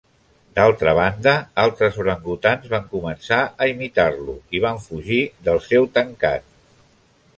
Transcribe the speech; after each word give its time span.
D'altra 0.59 0.93
banda, 0.99 1.33
altres 1.63 1.99
orangutans 2.03 2.65
van 2.71 2.87
començar 2.95 3.39
a 3.65 3.69
imitar-lo 3.75 4.39
i 4.57 4.63
van 4.65 4.81
fugir 4.87 5.21
del 5.49 5.63
seu 5.71 5.87
tancat. 6.01 6.51